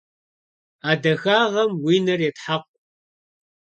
[0.89, 2.73] А дахагъэм уи нэр етхьэкъу.